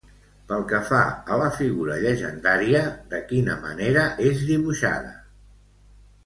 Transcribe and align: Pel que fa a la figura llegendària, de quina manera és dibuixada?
Pel 0.51 0.61
que 0.69 0.77
fa 0.85 1.01
a 1.35 1.35
la 1.41 1.49
figura 1.57 1.97
llegendària, 2.05 2.81
de 3.13 3.19
quina 3.33 3.59
manera 3.67 4.07
és 4.31 4.43
dibuixada? 4.49 5.15